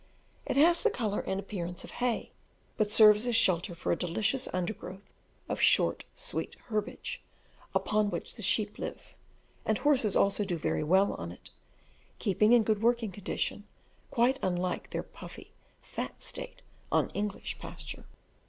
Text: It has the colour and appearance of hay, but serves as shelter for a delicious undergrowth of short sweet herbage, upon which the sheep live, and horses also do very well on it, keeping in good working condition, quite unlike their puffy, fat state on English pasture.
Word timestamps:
It 0.47 0.57
has 0.57 0.81
the 0.81 0.89
colour 0.89 1.19
and 1.19 1.39
appearance 1.39 1.83
of 1.83 1.91
hay, 2.01 2.31
but 2.75 2.89
serves 2.91 3.27
as 3.27 3.35
shelter 3.35 3.75
for 3.75 3.91
a 3.91 3.95
delicious 3.95 4.47
undergrowth 4.51 5.13
of 5.47 5.61
short 5.61 6.05
sweet 6.15 6.55
herbage, 6.69 7.21
upon 7.75 8.09
which 8.09 8.33
the 8.33 8.41
sheep 8.41 8.79
live, 8.79 9.13
and 9.63 9.77
horses 9.77 10.15
also 10.15 10.43
do 10.43 10.57
very 10.57 10.83
well 10.83 11.13
on 11.13 11.31
it, 11.31 11.51
keeping 12.17 12.51
in 12.51 12.63
good 12.63 12.81
working 12.81 13.11
condition, 13.11 13.67
quite 14.09 14.39
unlike 14.41 14.89
their 14.89 15.03
puffy, 15.03 15.51
fat 15.83 16.19
state 16.19 16.63
on 16.91 17.11
English 17.11 17.59
pasture. 17.59 18.05